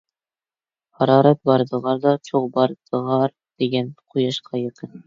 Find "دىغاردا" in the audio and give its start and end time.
1.73-2.15